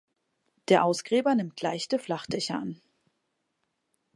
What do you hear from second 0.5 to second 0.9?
Der